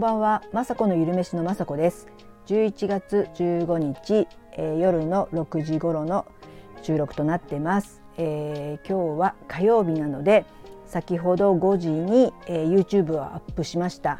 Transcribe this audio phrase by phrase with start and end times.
[0.00, 2.08] んばんは、まさこのゆるめしのまさこです。
[2.46, 4.26] 11月15日、
[4.56, 6.24] えー、夜の6時頃の
[6.80, 10.46] 収録となってます、えー、今日は火曜日なので、
[10.86, 14.16] 先ほど5時に、えー、YouTube をアップしました。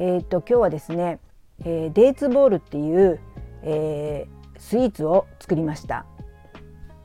[0.00, 1.20] えっ、と今日はですね、
[1.60, 3.20] えー、デーツボールっていう、
[3.62, 6.06] えー、スイーツを作りました。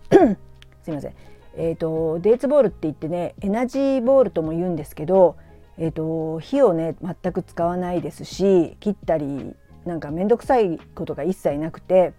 [0.82, 1.14] すいません。
[1.57, 5.35] えっ、とデーツボールって言ってね、エナジーボールとも言うんですけど。
[5.77, 9.53] えーと、火をね全く使わないですし切ったり
[9.85, 12.13] なんか面倒くさいことが一切なくて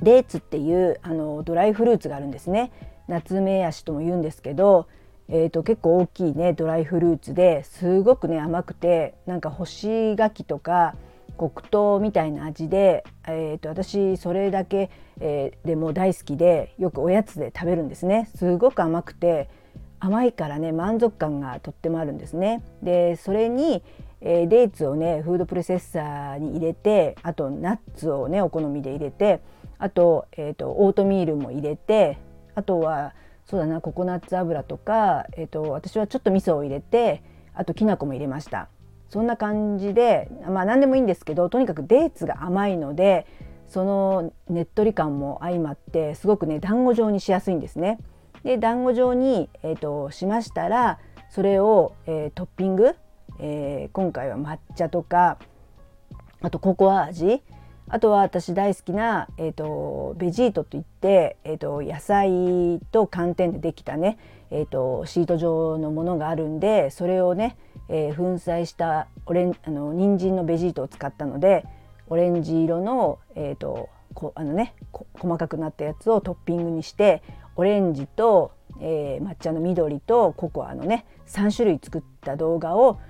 [0.00, 2.70] デーツっていうあのドライフルーツがあるんですね。
[3.08, 4.86] 夏目ヤシとも言うんですけど、
[5.28, 10.94] えーと、結構大きいねドライフルーツですごくね甘くてなんか干し柿とか
[11.38, 14.90] 黒糖みたいな味で、えーと、私それだけ、
[15.20, 18.28] えー、でも大好きでよくおやつで食べるんですね。
[18.36, 19.48] すごく甘くて
[20.00, 22.62] 甘いからね満足感がとってもあるんですね。
[22.82, 23.82] でそれに、
[24.20, 29.40] えー、デーツをねフードプロセッサーに入れてあとナッツをねお好みで入れて
[29.78, 32.18] あと,、えーと、オートミールも入れて
[32.54, 33.14] あとは
[33.46, 37.22] そうだなココナッツ油とか、えーと、私はちょっと味噌を入れて
[37.54, 38.68] あときな粉も入れました。
[39.08, 43.26] そんな感じでまあ何でもいいんですけどとにかくデーツが甘いので
[43.68, 47.98] そのねっとり感も相まってすごくね団子状にしやすいんですね。
[48.44, 50.98] で団子状に、えーと、しましたら
[51.30, 52.94] それを、えー、トッピング、
[53.38, 55.38] えー、今回は抹茶とか
[56.40, 57.42] あとココア味
[57.90, 64.18] あとは私大好きな、えーと、ベジートといって、えーと、野菜と寒天でできたね、
[64.50, 67.56] えーと、シート状のものがあるんでそれをね、
[67.88, 71.64] えー、粉砕したオレンあの人参のベジートを使ったので
[72.08, 74.74] オレンジ色の,、えー、とこあのね
[75.14, 77.22] 細かくなったやつをトッピングにして
[77.58, 83.00] オレンジと、えー、抹茶の緑とココアのね3種類作った動画を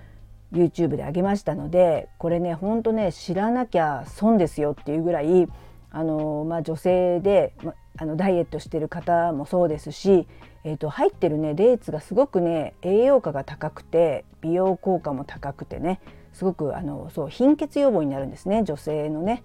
[0.55, 5.47] YouTube で上げましたのでこれねほんとね知らなきゃ損ですよっていうぐらい
[5.91, 10.27] あの、まあ、女性で、ま、あのダイエットしてる方もそうですし、
[10.65, 16.01] えーと、入ってるねデーツがすごくね栄養価が高くて美容効果も高くてね
[16.33, 19.43] すごくあのそう貧血予防になるんですね女性のね。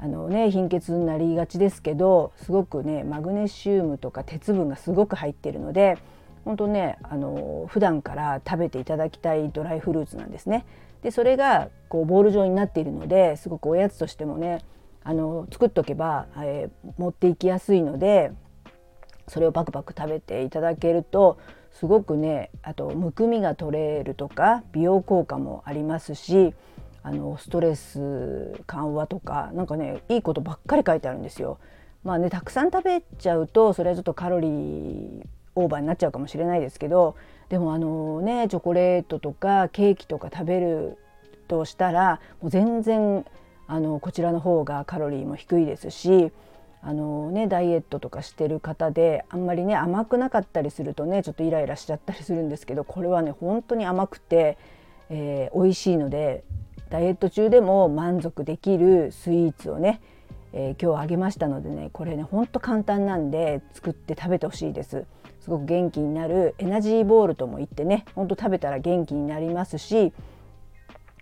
[0.00, 5.98] あのね貧血になりがちですけどすごくねマグネシウムとか鉄分がすごく入ってるので
[6.44, 10.64] 本当ねあの普段から食べていただきたいドライフルーツなんですね。
[11.02, 14.64] でそれがこうボール状になっているのですごくおやつとしてもね
[15.04, 18.32] あの作っとけば、えー、持っていきやすいので
[19.28, 21.38] それをパクパク食べていただけると
[21.70, 26.54] すごくねあとむくみが取れるとか美容効果もありますし
[27.08, 31.58] あのストレス緩和とかなんかねいいことばっかり書いてあるんですよ。
[32.04, 37.16] まあねたくさん食べちゃうとそれはちょっとカロリーオーバーになっちゃうかもしれないですけど
[37.48, 40.98] でもあのねチョコレートとかケーキとか食べる
[41.48, 43.24] としたらもう全然
[43.66, 46.30] あのこちらの方がカロリーも低いですし
[46.82, 54.58] あのねダイエットとかしてる方であんまりね甘くなかったりするとねちょっとイライラしちゃったりするんですけどこれはね本当に甘くて、
[55.10, 56.44] えー、美味しいので
[56.90, 60.00] ダイエット中でも満足できるスイーツをね、
[60.52, 65.04] えー、今日あげましたのでねこれねほんと簡単なんで作って食べてほしいです
[65.40, 70.12] すごく元気になるエナジーボールとも言ってねほんと食べたら元気になりますし、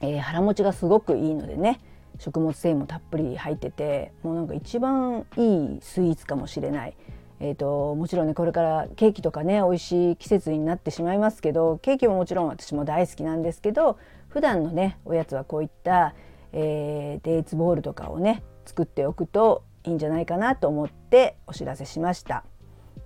[0.00, 1.80] えー、腹持ちがすごくいいのでね
[2.18, 6.94] 食物繊維もたっぷり入っててもうなんか一番いいスイーツかもしれない。
[7.38, 13.98] えーと、もちろんねこれからケーキとかね美味しい季節になってしまいますけどケーキももちろん私も大好きなんですけど
[14.36, 16.14] 普段のねおやつはこういった、
[16.52, 22.44] えー、デーツボールとかをね作っておくといいんじゃないかなと思ってお知らせしました。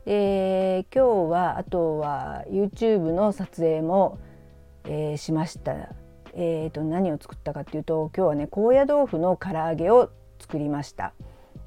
[0.05, 4.19] で今日はあとは YouTube の撮影も、
[4.87, 5.91] えー、しました。
[6.35, 10.11] えーと、何を作ったかっていうと今日はね高野豆腐の唐揚げを
[10.41, 11.13] 作りました。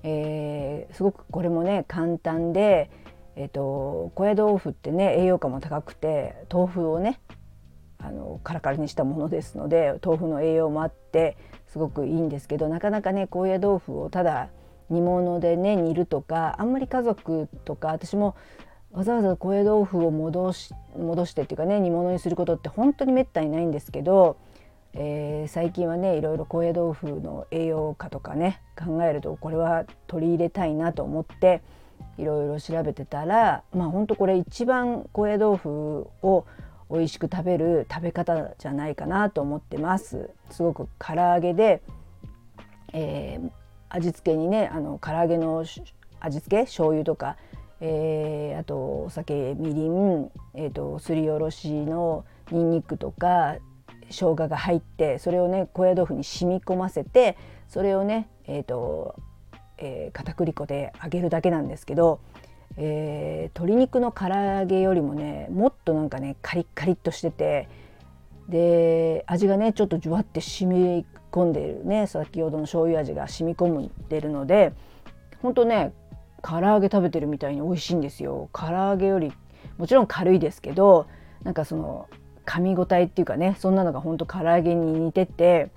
[0.04, 2.92] えー、すごくこれもね簡単で、
[3.38, 7.22] えーと高野豆腐ってね栄養価も高くて豆腐をね
[8.04, 14.50] あのカラカラにしたものですので豆腐の栄養もあってすごくいいんですけどなかなかね高野豆腐をただ
[14.90, 18.36] 煮物でね煮るとかあんまり家族とか私も
[18.92, 24.38] わざわざ高野豆腐を戻し戻してっていうかね煮物にすることって本当にめったにないんですけど、
[24.94, 31.62] えー、最近はねいろいろ高野豆腐の栄養価とかね考えるとこれは取り入れたいなと思って
[32.18, 36.46] いろいろ調べてたらまあ本当これ一番高野豆腐を
[36.94, 40.30] 美味しく食べる食べ方じゃないかなと思ってます。
[40.52, 41.82] すごく唐揚げで、
[42.94, 43.52] えー、
[43.90, 45.66] 味付けにねあの唐揚げの
[46.20, 47.36] 味付け醤油とか、
[47.82, 48.76] えー、あと
[49.06, 53.56] お酒みりん、えーと、すりおろしのにんにくとか、
[54.10, 57.38] 生姜が入ってそれをね高野豆腐に染み込ませて
[57.68, 59.16] それをねえっ、ー、と、
[59.80, 62.20] えー、片栗粉で揚げるだけなんですけど、
[62.78, 67.70] えー、鶏肉の唐揚げよりもねもっとなんかねカリッカリッとしてて
[68.50, 74.74] で味がねちょっとじゅわって染み込んでいるね先ほどの醤油味が染み込んでるので
[75.42, 75.94] ほんとね
[76.42, 78.50] 唐揚げ食べてるみたいに美味しいんですよ。
[78.54, 79.32] 唐揚げより
[79.78, 81.08] もちろん軽いですけど
[81.44, 82.10] なんかその
[82.46, 85.70] 噛み応えっていうかねそんなのがほんと唐揚げに似てて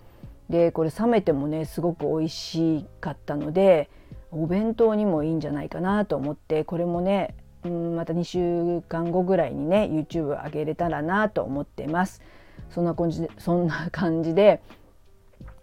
[0.50, 3.88] でこれ冷めてもねすごく美味しかったので
[4.30, 7.34] お弁当にもいいんじゃないかなと思ってこれもね
[7.64, 12.22] うんまた2週間後ぐらいにね YouTube 上げれたらなと思ってます。
[12.70, 14.60] そんな感じでそんな感じで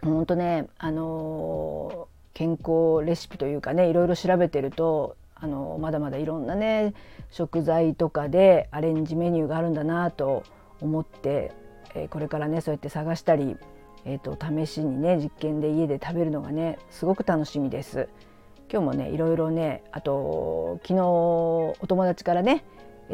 [0.02, 6.94] 本当ねあのー、健康レシピというかねいろいろ調べてるとあのー、まだまだいろんなね
[7.32, 10.44] 食材とかでアレンジメニューがあるんだなと
[10.82, 11.52] 思って、
[11.96, 13.58] えー、これからねそうやって探したり、
[14.06, 18.10] えーと、試しにね実験で家で食べるのがねすごく楽しみです。
[18.72, 22.64] 今日もねいろいろねあと昨日お友達からね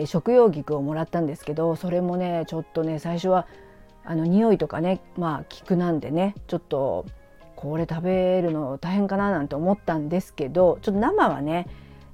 [0.05, 3.47] 食用菊をもらったんですけどそれもねちょっとね最初は
[4.05, 7.05] あの匂いとかねまあ菊なんでねちょっと
[7.55, 11.67] これ食べるの大変かななんて思ったんですけどちょっと生はね、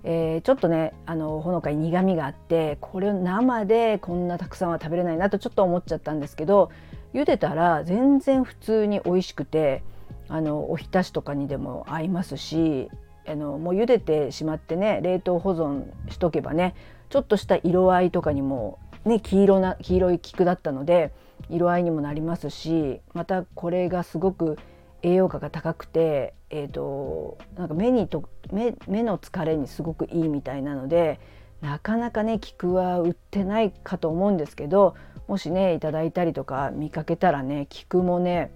[0.03, 6.71] えー、ちょっとねあのほのかに苦みがあってこれを生でこんなたくさんは食べれないなとちょっと思っちゃったんですけど
[7.13, 9.83] 茹でたら全然普通に美味しくて
[10.27, 12.89] あのおひたしとかにでも合いますし
[13.27, 16.75] あのもう茹でてしまってね冷凍保存しとけばね
[17.09, 21.13] ちょっとした色合いとかにもね黄色な黄色い菊だったので
[21.49, 24.57] 色合いにもなりますしまたこれがすごく
[25.01, 31.19] 栄養価が高くて、えーと、なんか目にと目目の疲れにすごくいいみたいなので
[31.61, 34.95] なかなかね菊は売ってないかと思うんですけど
[35.27, 38.51] もしねいただいたりとか見かけたらね菊もね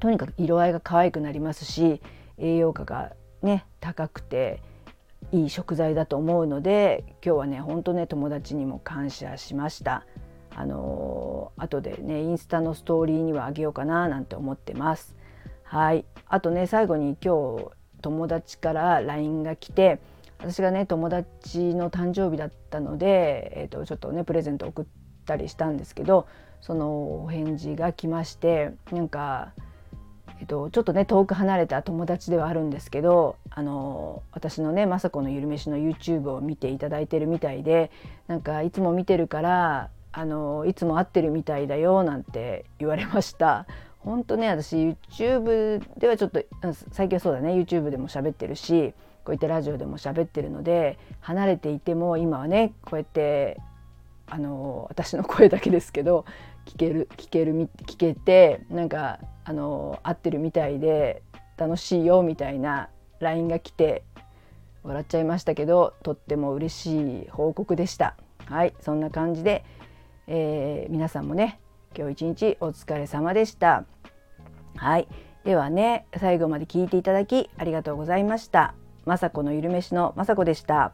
[0.00, 2.00] とにかく色合いが可愛くなりますし
[2.38, 4.62] 栄養価がね高くて
[5.32, 10.04] いい食材だと思うので今日はねほんとね友達にも感謝しました。
[10.54, 15.14] あのー、後でねインスタのストーリーにはあげようかななんて思ってます。
[15.62, 17.70] はいあとね最後に今日
[18.00, 20.00] 友達から LINE が来て
[20.38, 24.86] 私がね友達の誕生日だったので、えーと、ちょっとねプレゼント送っ
[25.26, 26.26] たりしたんですけど
[26.60, 29.52] そのお返事が来ましてなんか、
[30.40, 37.90] えーと、ちょっとね遠く離れた友達ではあるんですけどあの私のね雅子のゆるめしの YouTube を見ていただいてるみたいで
[38.26, 43.66] なんかいつも見てるからあのいつも会ってるみたいだよなんて言われました。
[43.98, 46.42] 本当ね私 YouTube ではちょっと
[46.92, 48.94] 最近はそうだね YouTube でも喋ってるし
[49.24, 53.58] こういったラジオでも喋ってるので離れていても今はねこうやって
[54.26, 56.24] あの私の声だけですけど
[56.68, 57.54] 聞ける聞ける
[57.86, 61.22] 聞けてなんかあの合ってるみたいで
[61.56, 64.04] 楽しいよみたいな LINE が来て
[64.82, 68.16] 笑っちゃいましたけどとっても嬉しい報告でした。
[68.44, 69.64] はいそんな感じで
[70.30, 71.58] えー、皆さんもね
[71.96, 73.86] 今日一日お疲れ様でした。
[74.76, 75.08] はい
[75.44, 78.74] ではね最後まで聞いていただきありがとうございました。
[79.06, 80.92] 雅子のゆるめしの雅子でした。